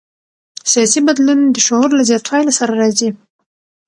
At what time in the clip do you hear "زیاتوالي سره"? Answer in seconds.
2.09-2.73